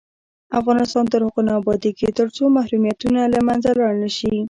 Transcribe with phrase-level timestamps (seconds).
[0.59, 4.31] افغانستان تر هغو نه ابادیږي، ترڅو محرومیتونه له منځه لاړ نشي.